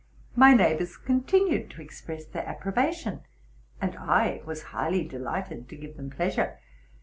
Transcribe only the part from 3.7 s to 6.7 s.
and I was highly delighted to give them pleasure.